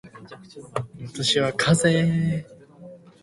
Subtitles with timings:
[1.05, 2.47] 私はかぜ